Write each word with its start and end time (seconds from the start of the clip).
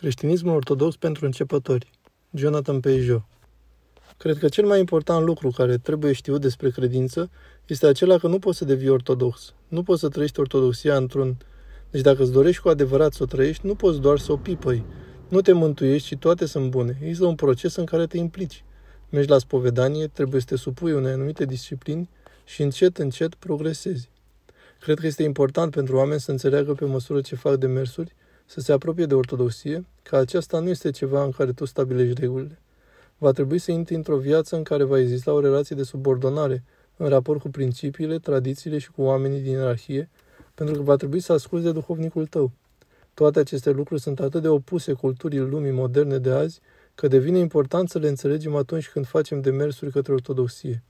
Creștinismul 0.00 0.54
ortodox 0.54 0.96
pentru 0.96 1.24
începători. 1.24 1.90
Jonathan 2.34 2.80
Peugeot. 2.80 3.22
Cred 4.16 4.38
că 4.38 4.48
cel 4.48 4.66
mai 4.66 4.78
important 4.78 5.26
lucru 5.26 5.50
care 5.50 5.78
trebuie 5.78 6.12
știut 6.12 6.40
despre 6.40 6.70
credință 6.70 7.30
este 7.66 7.86
acela 7.86 8.18
că 8.18 8.26
nu 8.26 8.38
poți 8.38 8.58
să 8.58 8.64
devii 8.64 8.88
ortodox. 8.88 9.54
Nu 9.68 9.82
poți 9.82 10.00
să 10.00 10.08
trăiești 10.08 10.40
ortodoxia 10.40 10.96
într-un... 10.96 11.36
Deci 11.90 12.00
dacă 12.00 12.22
îți 12.22 12.32
dorești 12.32 12.62
cu 12.62 12.68
adevărat 12.68 13.12
să 13.12 13.22
o 13.22 13.26
trăiești, 13.26 13.66
nu 13.66 13.74
poți 13.74 14.00
doar 14.00 14.18
să 14.18 14.32
o 14.32 14.36
pipăi. 14.36 14.84
Nu 15.28 15.40
te 15.40 15.52
mântuiești 15.52 16.06
și 16.06 16.16
toate 16.16 16.46
sunt 16.46 16.70
bune. 16.70 16.98
Există 17.00 17.24
un 17.24 17.34
proces 17.34 17.74
în 17.76 17.84
care 17.84 18.06
te 18.06 18.18
implici. 18.18 18.64
Mergi 19.10 19.28
la 19.28 19.38
spovedanie, 19.38 20.06
trebuie 20.06 20.40
să 20.40 20.46
te 20.46 20.56
supui 20.56 20.92
unei 20.92 21.12
anumite 21.12 21.44
disciplini 21.44 22.08
și 22.44 22.62
încet, 22.62 22.98
încet 22.98 23.34
progresezi. 23.34 24.08
Cred 24.80 24.98
că 24.98 25.06
este 25.06 25.22
important 25.22 25.70
pentru 25.70 25.96
oameni 25.96 26.20
să 26.20 26.30
înțeleagă 26.30 26.72
pe 26.72 26.84
măsură 26.84 27.20
ce 27.20 27.34
fac 27.34 27.54
demersuri 27.54 28.14
să 28.50 28.60
se 28.60 28.72
apropie 28.72 29.06
de 29.06 29.14
ortodoxie, 29.14 29.84
că 30.02 30.16
aceasta 30.16 30.58
nu 30.58 30.68
este 30.68 30.90
ceva 30.90 31.24
în 31.24 31.30
care 31.30 31.52
tu 31.52 31.64
stabilești 31.64 32.20
regulile. 32.20 32.58
Va 33.18 33.30
trebui 33.30 33.58
să 33.58 33.70
intri 33.70 33.94
într-o 33.94 34.16
viață 34.16 34.56
în 34.56 34.62
care 34.62 34.84
va 34.84 34.98
exista 34.98 35.32
o 35.32 35.40
relație 35.40 35.76
de 35.76 35.82
subordonare 35.82 36.64
în 36.96 37.08
raport 37.08 37.40
cu 37.40 37.48
principiile, 37.48 38.18
tradițiile 38.18 38.78
și 38.78 38.90
cu 38.90 39.02
oamenii 39.02 39.40
din 39.40 39.52
ierarhie, 39.52 40.08
pentru 40.54 40.74
că 40.74 40.82
va 40.82 40.96
trebui 40.96 41.20
să 41.20 41.32
asculți 41.32 41.64
de 41.64 41.72
duhovnicul 41.72 42.26
tău. 42.26 42.50
Toate 43.14 43.38
aceste 43.38 43.70
lucruri 43.70 44.00
sunt 44.00 44.20
atât 44.20 44.42
de 44.42 44.48
opuse 44.48 44.92
culturii 44.92 45.38
lumii 45.38 45.70
moderne 45.70 46.18
de 46.18 46.30
azi, 46.30 46.60
că 46.94 47.08
devine 47.08 47.38
important 47.38 47.88
să 47.88 47.98
le 47.98 48.08
înțelegem 48.08 48.54
atunci 48.54 48.88
când 48.88 49.06
facem 49.06 49.40
demersuri 49.40 49.90
către 49.90 50.12
ortodoxie. 50.12 50.82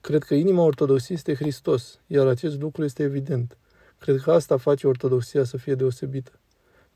Cred 0.00 0.22
că 0.22 0.34
inima 0.34 0.62
ortodoxiei 0.62 1.16
este 1.16 1.34
Hristos, 1.34 2.00
iar 2.06 2.26
acest 2.26 2.60
lucru 2.60 2.84
este 2.84 3.02
evident. 3.02 3.56
Cred 3.98 4.20
că 4.20 4.32
asta 4.32 4.56
face 4.56 4.86
ortodoxia 4.86 5.44
să 5.44 5.56
fie 5.56 5.74
deosebită. 5.74 6.32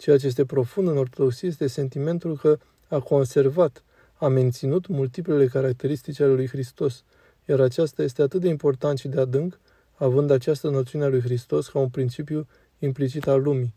Ceea 0.01 0.19
ce 0.19 0.27
este 0.27 0.45
profund 0.45 0.89
în 0.89 0.97
ortodoxie 0.97 1.49
este 1.49 1.67
sentimentul 1.67 2.37
că 2.37 2.59
a 2.89 3.01
conservat, 3.01 3.83
a 4.15 4.29
menținut 4.29 4.87
multiplele 4.87 5.47
caracteristici 5.47 6.21
ale 6.21 6.33
lui 6.33 6.49
Hristos, 6.49 7.05
iar 7.45 7.61
aceasta 7.61 8.03
este 8.03 8.23
atât 8.23 8.41
de 8.41 8.49
important 8.49 8.99
și 8.99 9.09
de 9.09 9.21
adânc, 9.21 9.59
având 9.95 10.31
această 10.31 10.69
noțiune 10.69 11.05
a 11.05 11.09
lui 11.09 11.21
Hristos 11.21 11.69
ca 11.69 11.79
un 11.79 11.89
principiu 11.89 12.47
implicit 12.79 13.27
al 13.27 13.43
lumii. 13.43 13.75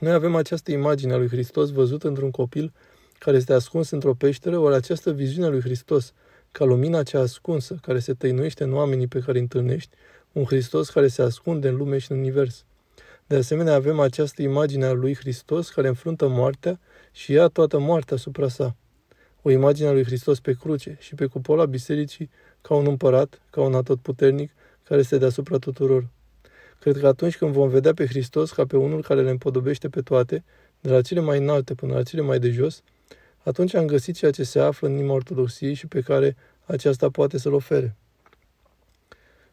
Noi 0.00 0.12
avem 0.12 0.34
această 0.34 0.70
imagine 0.72 1.12
a 1.12 1.16
lui 1.16 1.28
Hristos 1.28 1.70
văzută 1.70 2.08
într-un 2.08 2.30
copil 2.30 2.72
care 3.18 3.36
este 3.36 3.52
ascuns 3.52 3.90
într-o 3.90 4.14
peșteră, 4.14 4.58
ori 4.58 4.74
această 4.74 5.12
viziune 5.12 5.46
a 5.46 5.50
lui 5.50 5.60
Hristos, 5.60 6.12
ca 6.52 6.64
lumina 6.64 7.02
cea 7.02 7.20
ascunsă, 7.20 7.78
care 7.82 7.98
se 7.98 8.14
tăinuiește 8.14 8.64
în 8.64 8.72
oamenii 8.72 9.06
pe 9.06 9.18
care 9.18 9.32
îi 9.32 9.42
întâlnești, 9.42 9.94
un 10.32 10.44
Hristos 10.44 10.90
care 10.90 11.08
se 11.08 11.22
ascunde 11.22 11.68
în 11.68 11.76
lume 11.76 11.98
și 11.98 12.12
în 12.12 12.18
univers. 12.18 12.64
De 13.30 13.36
asemenea, 13.36 13.74
avem 13.74 14.00
această 14.00 14.42
imagine 14.42 14.84
a 14.84 14.92
lui 14.92 15.14
Hristos 15.14 15.68
care 15.68 15.88
înfruntă 15.88 16.28
moartea 16.28 16.80
și 17.12 17.32
ia 17.32 17.48
toată 17.48 17.78
moartea 17.78 18.16
asupra 18.16 18.48
sa. 18.48 18.76
O 19.42 19.50
imagine 19.50 19.88
a 19.88 19.92
lui 19.92 20.04
Hristos 20.04 20.40
pe 20.40 20.52
cruce 20.52 20.96
și 21.00 21.14
pe 21.14 21.26
cupola 21.26 21.64
bisericii 21.64 22.30
ca 22.60 22.74
un 22.74 22.86
împărat, 22.86 23.40
ca 23.50 23.60
un 23.60 23.74
atotputernic 23.74 24.50
care 24.82 25.00
este 25.00 25.18
deasupra 25.18 25.58
tuturor. 25.58 26.08
Cred 26.80 26.98
că 26.98 27.06
atunci 27.06 27.36
când 27.36 27.52
vom 27.52 27.68
vedea 27.68 27.94
pe 27.94 28.06
Hristos 28.06 28.50
ca 28.50 28.66
pe 28.66 28.76
unul 28.76 29.02
care 29.02 29.22
le 29.22 29.30
împodobește 29.30 29.88
pe 29.88 30.00
toate, 30.00 30.44
de 30.80 30.90
la 30.90 31.00
cele 31.00 31.20
mai 31.20 31.38
înalte 31.38 31.74
până 31.74 31.94
la 31.94 32.02
cele 32.02 32.22
mai 32.22 32.38
de 32.38 32.50
jos, 32.50 32.82
atunci 33.44 33.74
am 33.74 33.86
găsit 33.86 34.16
ceea 34.16 34.30
ce 34.30 34.42
se 34.42 34.60
află 34.60 34.88
în 34.88 34.94
inima 34.94 35.12
ortodoxiei 35.12 35.74
și 35.74 35.86
pe 35.86 36.00
care 36.00 36.36
aceasta 36.64 37.10
poate 37.10 37.38
să-l 37.38 37.54
ofere. 37.54 37.96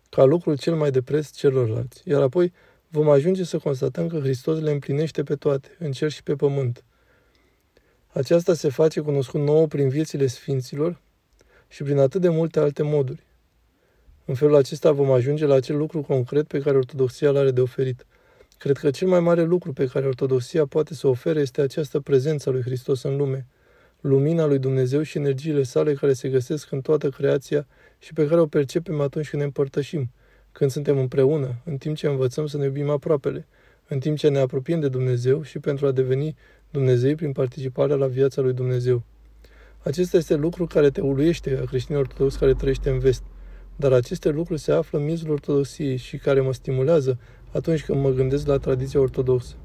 Ca 0.09 0.23
lucrul 0.23 0.58
cel 0.58 0.75
mai 0.75 0.91
de 0.91 1.02
preț 1.02 1.31
celorlalți. 1.31 2.02
Iar 2.06 2.22
apoi 2.22 2.53
vom 2.89 3.09
ajunge 3.09 3.43
să 3.43 3.57
constatăm 3.57 4.07
că 4.07 4.19
Hristos 4.19 4.59
le 4.59 4.71
împlinește 4.71 5.23
pe 5.23 5.35
toate, 5.35 5.69
în 5.80 5.91
cer 5.91 6.11
și 6.11 6.23
pe 6.23 6.35
pământ. 6.35 6.83
Aceasta 8.07 8.53
se 8.53 8.69
face 8.69 8.99
cunoscut 8.99 9.41
nouă 9.41 9.67
prin 9.67 9.89
viețile 9.89 10.27
sfinților 10.27 11.02
și 11.67 11.83
prin 11.83 11.97
atât 11.97 12.21
de 12.21 12.29
multe 12.29 12.59
alte 12.59 12.83
moduri. 12.83 13.25
În 14.25 14.35
felul 14.35 14.56
acesta 14.56 14.91
vom 14.91 15.12
ajunge 15.12 15.45
la 15.45 15.56
acel 15.56 15.78
lucru 15.78 16.01
concret 16.01 16.47
pe 16.47 16.59
care 16.59 16.78
Ortodoxia 16.78 17.31
l 17.31 17.35
are 17.35 17.51
de 17.51 17.62
oferit. 17.62 18.06
Cred 18.57 18.78
că 18.78 18.91
cel 18.91 19.07
mai 19.07 19.19
mare 19.19 19.44
lucru 19.44 19.73
pe 19.73 19.85
care 19.85 20.07
Ortodoxia 20.07 20.66
poate 20.66 20.94
să 20.94 21.07
ofere 21.07 21.39
este 21.39 21.62
această 21.62 22.00
prezență 22.00 22.50
a 22.50 22.51
lui 22.51 22.62
Hristos 22.62 23.03
în 23.03 23.16
lume, 23.16 23.47
lumina 24.01 24.45
lui 24.45 24.59
Dumnezeu 24.59 25.01
și 25.01 25.17
energiile 25.17 25.63
sale 25.63 25.94
care 25.94 26.13
se 26.13 26.29
găsesc 26.29 26.72
în 26.72 26.81
toată 26.81 27.09
creația 27.09 27.67
și 28.00 28.13
pe 28.13 28.28
care 28.28 28.39
o 28.39 28.45
percepem 28.45 29.01
atunci 29.01 29.29
când 29.29 29.41
ne 29.41 29.47
împărtășim, 29.47 30.12
când 30.57 30.72
suntem 30.72 30.97
împreună, 30.97 31.56
în 31.63 31.78
timp 31.78 31.95
ce 31.95 32.07
învățăm 32.07 32.47
să 32.47 32.57
ne 32.57 32.66
iubim 32.66 32.90
aproapele, 32.90 33.47
în 33.88 34.00
timp 34.00 34.18
ce 34.18 34.29
ne 34.29 34.40
apropiem 34.40 34.79
de 34.79 34.88
Dumnezeu 34.88 35.44
și 35.44 35.59
pentru 35.59 35.88
a 35.88 35.91
deveni 35.91 36.35
Dumnezei 36.72 37.16
prin 37.16 37.31
participarea 37.31 37.95
la 37.95 38.07
viața 38.07 38.41
lui 38.41 38.53
Dumnezeu. 38.53 39.03
Acesta 39.84 40.18
este 40.18 40.35
lucru 40.35 40.66
care 40.66 40.90
te 40.90 41.01
uluiește 41.01 41.59
a 41.62 41.66
creștinii 41.66 42.01
ortodox 42.01 42.35
care 42.35 42.53
trăiește 42.53 42.90
în 42.90 43.00
vest, 43.00 43.23
dar 43.75 43.94
aceste 43.94 44.29
lucruri 44.29 44.59
se 44.59 44.72
află 44.72 45.00
în 45.00 45.06
mizul 45.06 45.31
ortodoxiei 45.31 45.95
și 45.95 46.18
care 46.18 46.41
mă 46.41 46.53
stimulează 46.53 47.19
atunci 47.51 47.85
când 47.85 48.01
mă 48.01 48.09
gândesc 48.09 48.47
la 48.47 48.57
tradiția 48.57 49.00
ortodoxă. 49.00 49.56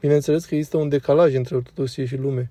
Bineînțeles 0.00 0.44
că 0.44 0.54
există 0.54 0.76
un 0.76 0.88
decalaj 0.88 1.34
între 1.34 1.56
ortodoxie 1.56 2.04
și 2.04 2.16
lume. 2.16 2.50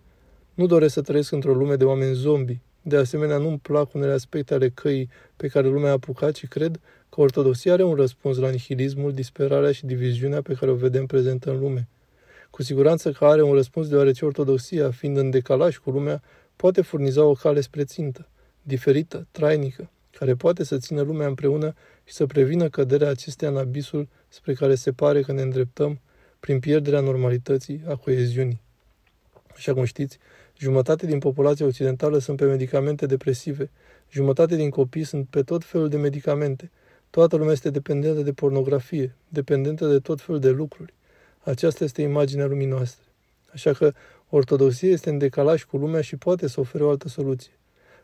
Nu 0.53 0.65
doresc 0.65 0.93
să 0.93 1.01
trăiesc 1.01 1.31
într-o 1.31 1.53
lume 1.53 1.75
de 1.75 1.83
oameni 1.83 2.13
zombi. 2.13 2.59
De 2.81 2.97
asemenea, 2.97 3.37
nu-mi 3.37 3.59
plac 3.59 3.93
unele 3.93 4.11
aspecte 4.11 4.53
ale 4.53 4.69
căii 4.69 5.09
pe 5.35 5.47
care 5.47 5.67
lumea 5.67 5.89
a 5.89 5.93
apucat 5.93 6.35
și 6.35 6.47
cred 6.47 6.79
că 7.09 7.21
ortodoxia 7.21 7.73
are 7.73 7.83
un 7.83 7.93
răspuns 7.93 8.37
la 8.37 8.49
nihilismul, 8.49 9.13
disperarea 9.13 9.71
și 9.71 9.85
diviziunea 9.85 10.41
pe 10.41 10.53
care 10.53 10.71
o 10.71 10.75
vedem 10.75 11.05
prezentă 11.05 11.51
în 11.51 11.59
lume. 11.59 11.87
Cu 12.49 12.63
siguranță 12.63 13.11
că 13.11 13.25
are 13.25 13.41
un 13.41 13.53
răspuns 13.53 13.87
deoarece 13.87 14.25
ortodoxia, 14.25 14.91
fiind 14.91 15.17
în 15.17 15.29
decalaj 15.29 15.77
cu 15.77 15.89
lumea, 15.89 16.21
poate 16.55 16.81
furniza 16.81 17.23
o 17.23 17.33
cale 17.33 17.61
spre 17.61 17.83
țintă, 17.83 18.27
diferită, 18.61 19.27
trainică, 19.31 19.89
care 20.11 20.35
poate 20.35 20.63
să 20.63 20.77
țină 20.77 21.01
lumea 21.01 21.27
împreună 21.27 21.73
și 22.03 22.13
să 22.13 22.25
prevină 22.25 22.69
căderea 22.69 23.09
acesteia 23.09 23.51
în 23.51 23.57
abisul 23.57 24.07
spre 24.27 24.53
care 24.53 24.75
se 24.75 24.91
pare 24.91 25.21
că 25.21 25.31
ne 25.31 25.41
îndreptăm 25.41 25.99
prin 26.39 26.59
pierderea 26.59 26.99
normalității, 26.99 27.83
a 27.87 27.95
coeziunii. 27.95 28.61
Așa 29.55 29.73
cum 29.73 29.83
știți, 29.83 30.17
jumătate 30.61 31.05
din 31.05 31.19
populația 31.19 31.65
occidentală 31.65 32.17
sunt 32.17 32.37
pe 32.37 32.45
medicamente 32.45 33.05
depresive, 33.05 33.69
jumătate 34.09 34.55
din 34.55 34.69
copii 34.69 35.03
sunt 35.03 35.27
pe 35.29 35.41
tot 35.43 35.63
felul 35.63 35.89
de 35.89 35.97
medicamente, 35.97 36.71
toată 37.09 37.35
lumea 37.35 37.51
este 37.51 37.69
dependentă 37.69 38.21
de 38.21 38.33
pornografie, 38.33 39.15
dependentă 39.29 39.87
de 39.87 39.99
tot 39.99 40.21
felul 40.21 40.39
de 40.39 40.49
lucruri. 40.49 40.93
Aceasta 41.39 41.83
este 41.83 42.01
imaginea 42.01 42.45
lumii 42.45 42.65
noastre. 42.65 43.03
Așa 43.53 43.73
că 43.73 43.93
ortodoxia 44.29 44.89
este 44.89 45.09
în 45.09 45.17
decalaj 45.17 45.63
cu 45.63 45.77
lumea 45.77 46.01
și 46.01 46.15
poate 46.15 46.47
să 46.47 46.59
ofere 46.59 46.83
o 46.83 46.89
altă 46.89 47.07
soluție. 47.07 47.51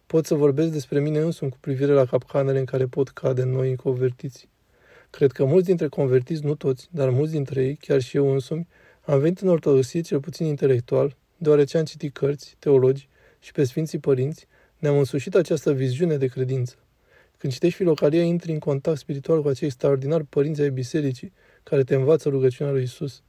Pot 0.06 0.26
să 0.26 0.36
vorbesc 0.36 0.72
despre 0.72 1.00
mine 1.00 1.20
însumi 1.20 1.52
cu 1.52 1.58
privire 1.60 1.92
la 1.92 2.06
capcanele 2.06 2.60
în 2.60 2.66
care 2.66 2.86
pot 2.86 3.10
cade 3.10 3.44
noi 3.44 3.76
convertiți. 3.76 4.48
Cred 5.10 5.32
că 5.32 5.46
mulți 5.46 5.66
dintre 5.66 5.88
convertiți, 5.88 6.46
nu 6.46 6.56
toți, 6.56 6.88
dar 6.92 7.10
mulți 7.10 7.32
dintre 7.32 7.64
ei, 7.64 7.76
chiar 7.76 8.02
și 8.02 8.18
eu 8.18 8.32
însumi, 8.32 8.68
am 9.06 9.20
venit 9.20 9.40
în 9.40 9.48
ortodoxie 9.48 10.02
cel 10.02 10.20
puțin 10.20 10.46
intelectual, 10.46 11.16
deoarece 11.38 11.78
am 11.78 11.84
citit 11.84 12.14
cărți, 12.14 12.56
teologi 12.60 13.10
și 13.40 13.52
pe 13.52 13.64
Sfinții 13.64 14.00
Părinți, 14.00 14.48
ne-am 14.78 14.98
însușit 14.98 15.36
această 15.36 15.74
viziune 15.74 16.18
de 16.18 16.28
credință. 16.28 16.76
Când 17.38 17.54
citești 17.54 17.78
filocalia, 17.78 18.24
intri 18.24 18.52
în 18.52 18.60
contact 18.60 18.98
spiritual 18.98 19.42
cu 19.42 19.48
acei 19.48 19.68
extraordinari 19.68 20.24
părinți 20.24 20.62
ai 20.62 20.70
bisericii, 20.70 21.34
care 21.64 21.84
te 21.84 21.96
învață 21.96 22.30
rugăciunea 22.30 22.74
lui 22.74 22.84
Isus. 22.84 23.22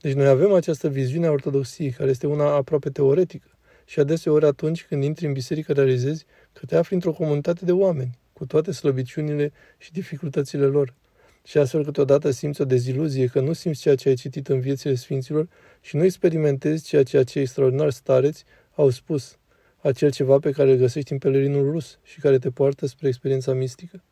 Deci 0.00 0.12
noi 0.12 0.26
avem 0.26 0.52
această 0.52 0.88
viziune 0.88 1.26
a 1.26 1.30
ortodoxiei, 1.30 1.90
care 1.90 2.10
este 2.10 2.26
una 2.26 2.54
aproape 2.54 2.90
teoretică, 2.90 3.48
și 3.84 4.00
adeseori 4.00 4.46
atunci 4.46 4.84
când 4.84 5.02
intri 5.02 5.26
în 5.26 5.32
biserică 5.32 5.72
realizezi 5.72 6.26
că 6.52 6.66
te 6.66 6.76
afli 6.76 6.94
într-o 6.94 7.12
comunitate 7.12 7.64
de 7.64 7.72
oameni, 7.72 8.18
cu 8.32 8.46
toate 8.46 8.72
slăbiciunile 8.72 9.52
și 9.78 9.92
dificultățile 9.92 10.64
lor. 10.64 10.94
Și 11.44 11.58
astfel 11.58 11.84
câteodată 11.84 12.30
simți 12.30 12.60
o 12.60 12.64
deziluzie 12.64 13.26
că 13.26 13.40
nu 13.40 13.52
simți 13.52 13.80
ceea 13.80 13.94
ce 13.94 14.08
ai 14.08 14.14
citit 14.14 14.48
în 14.48 14.60
viețile 14.60 14.94
Sfinților 14.94 15.48
și 15.80 15.96
nu 15.96 16.04
experimentezi 16.04 16.84
ceea 16.84 17.02
ce 17.02 17.18
acei 17.18 17.42
extraordinari 17.42 17.94
stareți 17.94 18.44
au 18.74 18.90
spus, 18.90 19.38
acel 19.80 20.10
ceva 20.10 20.38
pe 20.38 20.50
care 20.50 20.70
îl 20.70 20.76
găsești 20.76 21.12
în 21.12 21.18
pelerinul 21.18 21.70
rus 21.70 21.98
și 22.02 22.20
care 22.20 22.38
te 22.38 22.50
poartă 22.50 22.86
spre 22.86 23.08
experiența 23.08 23.52
mistică. 23.52 24.02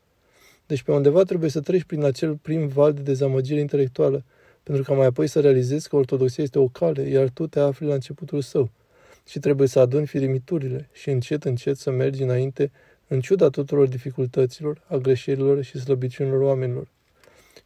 Deci 0.67 0.83
pe 0.83 0.93
undeva 0.93 1.23
trebuie 1.23 1.51
să 1.51 1.61
treci 1.61 1.85
prin 1.85 2.05
acel 2.05 2.35
prim 2.35 2.67
val 2.67 2.93
de 2.93 3.03
dezamăgire 3.03 3.61
intelectuală, 3.61 4.25
pentru 4.63 4.83
ca 4.83 4.93
mai 4.93 5.07
apoi 5.07 5.27
să 5.27 5.41
realizezi 5.41 5.89
că 5.89 5.97
ortodoxia 5.97 6.43
este 6.45 6.59
o 6.59 6.69
cale, 6.69 7.03
iar 7.03 7.29
tu 7.29 7.47
te 7.47 7.61
afli 7.61 7.87
la 7.87 7.95
începutul 7.95 8.41
său. 8.41 8.71
Și 9.27 9.39
trebuie 9.39 9.69
să 9.69 9.79
aduni 9.79 10.07
firimiturile 10.07 10.89
și 10.93 11.11
încet, 11.11 11.45
încet 11.45 11.77
să 11.77 11.91
mergi 11.91 12.23
înainte, 12.23 12.71
în 13.09 13.21
ciuda 13.21 13.49
tuturor 13.49 13.87
dificultăților, 13.87 14.83
a 14.87 14.97
greșelilor 14.97 15.63
și 15.63 15.79
slăbiciunilor 15.79 16.41
oamenilor. 16.41 16.89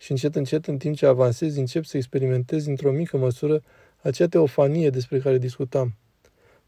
Și 0.03 0.11
încet, 0.11 0.37
încet, 0.37 0.67
în 0.67 0.77
timp 0.77 0.97
ce 0.97 1.07
avansezi, 1.07 1.59
încep 1.59 1.85
să 1.85 1.97
experimentezi 1.97 2.69
într-o 2.69 2.91
mică 2.91 3.17
măsură 3.17 3.63
acea 4.03 4.27
teofanie 4.27 4.91
despre 4.91 5.19
care 5.19 5.39
discutam. 5.39 5.97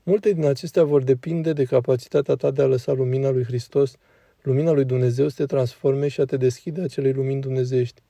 Multe 0.03 0.33
din 0.33 0.45
acestea 0.45 0.85
vor 0.85 1.03
depinde 1.03 1.53
de 1.53 1.65
capacitatea 1.65 2.35
ta 2.35 2.51
de 2.51 2.63
a 2.63 2.67
lăsa 2.67 2.93
lumina 2.93 3.31
lui 3.31 3.45
Hristos, 3.45 3.97
lumina 4.43 4.71
lui 4.71 4.85
Dumnezeu 4.85 5.29
să 5.29 5.35
te 5.37 5.47
transforme 5.47 6.09
și 6.09 6.21
a 6.21 6.25
te 6.25 6.37
deschide 6.37 6.83
acelei 6.83 7.13
lumini 7.13 7.41
dumnezeiești. 7.41 8.03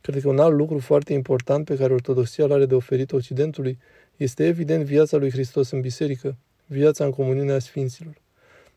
Cred 0.00 0.22
că 0.22 0.28
un 0.28 0.38
alt 0.38 0.54
lucru 0.54 0.78
foarte 0.78 1.12
important 1.12 1.64
pe 1.64 1.76
care 1.76 1.92
Ortodoxia 1.92 2.46
l 2.46 2.52
are 2.52 2.66
de 2.66 2.74
oferit 2.74 3.12
Occidentului 3.12 3.78
Este 4.16 4.46
evident 4.46 4.84
viața 4.84 5.16
lui 5.16 5.30
Hristos 5.30 5.70
în 5.70 5.80
biserică, 5.80 6.36
viața 6.66 7.04
în 7.04 7.10
comuniunea 7.10 7.58
Sfinților. 7.58 8.14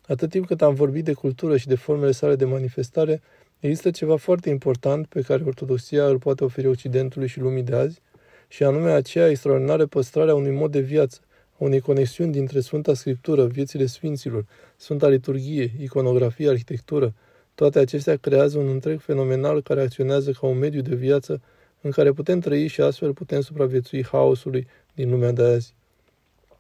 Atât 0.07 0.29
timp 0.29 0.45
cât 0.45 0.61
am 0.61 0.73
vorbit 0.73 1.03
de 1.03 1.13
cultură 1.13 1.57
și 1.57 1.67
de 1.67 1.75
formele 1.75 2.11
sale 2.11 2.35
de 2.35 2.45
manifestare, 2.45 3.21
există 3.65 3.91
ceva 3.91 4.15
foarte 4.15 4.49
important 4.49 5.07
pe 5.07 5.21
care 5.21 5.43
Ortodoxia 5.43 6.07
îl 6.07 6.19
poate 6.19 6.43
oferi 6.43 6.67
Occidentului 6.67 7.27
și 7.27 7.39
lumii 7.39 7.63
de 7.63 7.75
azi, 7.75 8.01
și 8.47 8.63
anume 8.63 8.91
aceea 8.91 9.29
extraordinară 9.29 9.85
păstrarea 9.85 10.35
unui 10.35 10.51
mod 10.51 10.71
de 10.71 10.79
viață, 10.79 11.19
a 11.51 11.63
unei 11.63 11.79
conexiuni 11.79 12.31
dintre 12.31 12.59
Sfânta 12.59 12.93
Scriptură, 12.93 13.45
viețile 13.45 13.85
Sfinților, 13.85 14.45
Sfânta 14.77 15.07
Liturghie, 15.07 15.71
iconografie, 15.79 16.49
arhitectură. 16.49 17.13
Toate 17.55 17.79
acestea 17.79 18.15
creează 18.15 18.57
un 18.57 18.67
întreg 18.67 18.99
fenomenal 18.99 19.61
care 19.61 19.81
acționează 19.81 20.31
ca 20.31 20.47
un 20.47 20.57
mediu 20.57 20.81
de 20.81 20.95
viață 20.95 21.41
în 21.81 21.91
care 21.91 22.11
putem 22.11 22.39
trăi 22.39 22.67
și 22.67 22.81
astfel 22.81 23.13
putem 23.13 23.41
supraviețui 23.41 24.03
haosului 24.03 24.67
din 24.93 25.09
lumea 25.09 25.31
de 25.31 25.43
azi. 25.43 25.73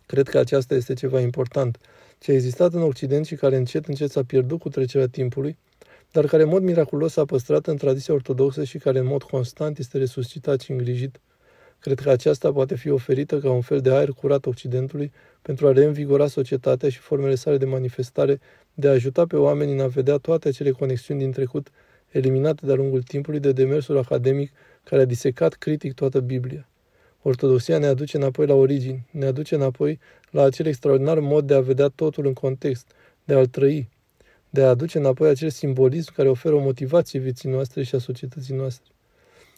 Cred 0.05 0.27
că 0.27 0.37
aceasta 0.37 0.75
este 0.75 0.93
ceva 0.93 1.19
important, 1.19 1.79
ce 2.19 2.31
a 2.31 2.33
existat 2.33 2.73
în 2.73 2.81
Occident 2.81 3.25
și 3.25 3.35
care 3.35 3.55
încet 3.55 3.85
încet 3.85 4.11
s-a 4.11 4.23
pierdut 4.23 4.59
cu 4.59 4.69
trecerea 4.69 5.07
timpului, 5.07 5.57
dar 6.15 6.25
care 6.25 6.43
în 6.43 6.49
mod 6.49 6.63
miraculos 6.63 7.11
s-a 7.11 7.25
păstrat 7.25 7.67
în 7.67 7.77
tradiția 7.77 8.13
ortodoxă 8.13 8.63
și 8.63 8.77
care 8.77 8.99
în 8.99 9.05
mod 9.05 9.23
constant 9.23 9.77
este 9.77 9.97
resuscitat 9.97 10.59
și 10.59 10.71
îngrijit. 10.71 11.19
Cred 11.79 11.99
că 11.99 12.09
aceasta 12.09 12.51
poate 12.51 12.75
fi 12.75 12.89
oferită 12.89 13.39
ca 13.39 13.51
un 13.51 13.61
fel 13.61 13.81
de 13.81 13.91
aer 13.91 14.09
curat 14.09 14.45
Occidentului 14.45 15.11
pentru 15.41 15.67
a 15.67 15.71
reînvigora 15.71 16.27
societatea 16.27 16.89
și 16.89 16.97
formele 16.97 17.35
sale 17.35 17.57
de 17.57 17.65
manifestare, 17.65 18.39
de 18.73 18.87
a 18.87 18.91
ajuta 18.91 19.25
pe 19.25 19.35
oameni 19.35 19.71
în 19.71 19.79
a 19.79 19.87
vedea 19.87 20.17
toate 20.17 20.47
acele 20.47 20.71
conexiuni 20.71 21.19
din 21.19 21.31
trecut 21.31 21.67
eliminate 22.11 22.65
de-a 22.65 22.75
lungul 22.75 23.01
timpului 23.01 23.39
de 23.39 23.51
demersul 23.51 23.97
academic 23.97 24.51
care 24.83 25.01
a 25.01 25.05
disecat 25.05 25.53
critic 25.53 25.93
toată 25.93 26.19
Biblia. 26.19 26.67
Ortodoxia 27.21 27.77
ne 27.77 27.85
aduce 27.85 28.17
înapoi 28.17 28.45
la 28.45 28.53
origini, 28.53 29.07
ne 29.11 29.25
aduce 29.25 29.55
înapoi 29.55 29.99
la 30.31 30.43
acel 30.43 30.65
extraordinar 30.65 31.19
mod 31.19 31.47
de 31.47 31.53
a 31.53 31.61
vedea 31.61 31.87
totul 31.87 32.25
în 32.25 32.33
context, 32.33 32.91
de 33.23 33.33
a-l 33.33 33.45
trăi, 33.45 33.89
de 34.55 34.63
a 34.63 34.69
aduce 34.69 34.97
înapoi 34.97 35.29
acel 35.29 35.49
simbolism 35.49 36.13
care 36.13 36.29
oferă 36.29 36.55
o 36.55 36.59
motivație 36.59 37.19
vieții 37.19 37.49
noastre 37.49 37.83
și 37.83 37.95
a 37.95 37.97
societății 37.99 38.55
noastre. 38.55 38.91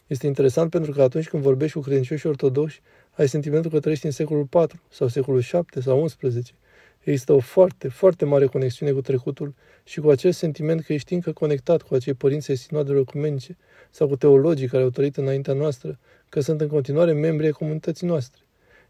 Este 0.06 0.26
interesant 0.26 0.70
pentru 0.70 0.92
că 0.92 1.02
atunci 1.02 1.28
când 1.28 1.42
vorbești 1.42 1.76
cu 1.76 1.82
credincioși 1.82 2.26
ortodoxi, 2.26 2.80
ai 3.16 3.28
sentimentul 3.28 3.70
că 3.70 3.80
trăiești 3.80 4.06
în 4.06 4.12
secolul 4.12 4.48
IV 4.54 4.82
sau 4.88 5.08
secolul 5.08 5.40
VII 5.40 5.82
sau 5.82 6.04
XI. 6.04 6.54
Există 6.98 7.32
o 7.32 7.38
foarte, 7.38 7.88
foarte 7.88 8.24
mare 8.24 8.46
conexiune 8.46 8.92
cu 8.92 9.00
trecutul 9.00 9.54
și 9.84 10.00
cu 10.00 10.10
acel 10.10 10.32
sentiment 10.32 10.80
că 10.82 10.92
ești 10.92 11.14
încă 11.14 11.32
conectat 11.32 11.82
cu 11.82 11.94
acei 11.94 12.14
părinți 12.14 12.50
ai 12.50 12.56
sinoadelor 12.56 13.00
ecumenice 13.00 13.56
sau 13.90 14.08
cu 14.08 14.16
teologii 14.16 14.68
care 14.68 14.82
au 14.82 14.90
trăit 14.90 15.16
înaintea 15.16 15.54
noastră, 15.54 15.98
că 16.28 16.40
sunt 16.40 16.60
în 16.60 16.68
continuare 16.68 17.12
membri 17.12 17.46
ai 17.46 17.52
comunității 17.52 18.06
noastre. 18.06 18.40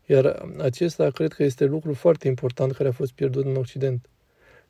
Iar 0.06 0.48
acesta 0.58 1.10
cred 1.10 1.32
că 1.32 1.42
este 1.42 1.64
lucru 1.64 1.94
foarte 1.94 2.28
important 2.28 2.72
care 2.72 2.88
a 2.88 2.92
fost 2.92 3.12
pierdut 3.12 3.44
în 3.44 3.56
Occident. 3.56 4.08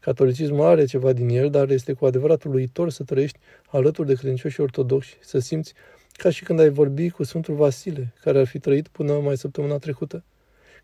Catolicismul 0.00 0.66
are 0.66 0.84
ceva 0.84 1.12
din 1.12 1.28
el, 1.28 1.50
dar 1.50 1.70
este 1.70 1.92
cu 1.92 2.06
adevărat 2.06 2.42
uluitor 2.42 2.90
să 2.90 3.02
trăiești 3.02 3.38
alături 3.66 4.06
de 4.06 4.14
credincioși 4.14 4.60
ortodoxi, 4.60 5.16
să 5.20 5.38
simți 5.38 5.74
ca 6.12 6.30
și 6.30 6.44
când 6.44 6.60
ai 6.60 6.68
vorbi 6.68 7.10
cu 7.10 7.22
Sfântul 7.22 7.54
Vasile, 7.54 8.14
care 8.20 8.38
ar 8.38 8.46
fi 8.46 8.58
trăit 8.58 8.88
până 8.88 9.12
mai 9.12 9.36
săptămâna 9.36 9.78
trecută. 9.78 10.24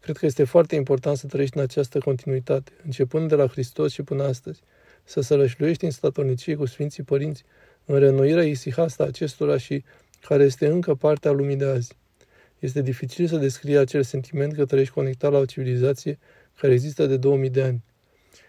Cred 0.01 0.17
că 0.17 0.27
este 0.27 0.45
foarte 0.45 0.75
important 0.75 1.17
să 1.17 1.27
trăiești 1.27 1.57
în 1.57 1.63
această 1.63 1.99
continuitate, 1.99 2.73
începând 2.85 3.29
de 3.29 3.35
la 3.35 3.47
Hristos 3.47 3.93
și 3.93 4.03
până 4.03 4.23
astăzi, 4.23 4.61
să 5.05 5.21
sărășluiești 5.21 5.85
în 5.85 5.91
statornicie 5.91 6.55
cu 6.55 6.67
Sfinții 6.67 7.03
Părinți, 7.03 7.45
în 7.85 7.99
renoirea 7.99 8.45
isihasta 8.45 9.05
acestora 9.05 9.57
și 9.57 9.85
care 10.21 10.45
este 10.45 10.67
încă 10.67 10.95
partea 10.95 11.31
lumii 11.31 11.57
de 11.57 11.65
azi. 11.65 11.97
Este 12.59 12.83
dificil 12.83 13.27
să 13.27 13.37
descrie 13.37 13.79
acel 13.79 14.03
sentiment 14.03 14.53
că 14.53 14.65
trăiești 14.65 14.95
conectat 14.95 15.33
la 15.33 15.39
o 15.39 15.45
civilizație 15.45 16.19
care 16.57 16.73
există 16.73 17.07
de 17.07 17.17
2000 17.17 17.51
de 17.51 17.63
ani. 17.63 17.83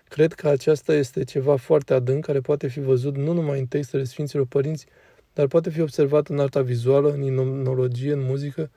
Cred 0.10 0.34
că 0.34 0.48
aceasta 0.48 0.94
este 0.94 1.24
ceva 1.24 1.56
foarte 1.56 1.94
adânc 1.94 2.26
care 2.26 2.40
poate 2.40 2.68
fi 2.68 2.80
văzut 2.80 3.18
nu 3.18 3.34
numai 3.34 3.60
în 3.60 3.66
textele 3.66 4.04
Sfinților 4.04 4.46
Părinți, 4.46 4.86
dar 5.34 5.48
poate 5.48 5.70
fi 5.70 5.82
observat 5.82 6.28
în 6.28 6.40
arta 6.40 6.62
vizuală, 6.62 7.12
în 7.12 7.22
imunologie, 7.22 8.14
în 8.14 8.24
muzică. 8.24 8.70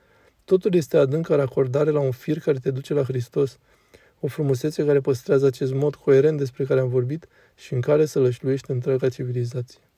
Totul 0.45 0.73
este 0.73 0.97
adâncă 0.97 1.35
racordare 1.35 1.89
la 1.89 1.99
un 1.99 2.11
fir 2.11 2.39
care 2.39 2.57
te 2.57 2.71
duce 2.71 2.93
la 2.93 3.03
Hristos, 3.03 3.57
o 4.19 4.27
frumusețe 4.27 4.85
care 4.85 4.99
păstrează 4.99 5.45
acest 5.45 5.73
mod 5.73 5.95
coerent 5.95 6.37
despre 6.37 6.63
care 6.63 6.79
am 6.79 6.89
vorbit 6.89 7.27
și 7.55 7.73
în 7.73 7.81
care 7.81 8.05
să 8.05 8.19
lășluiește 8.19 8.71
întreaga 8.71 9.09
civilizație. 9.09 9.88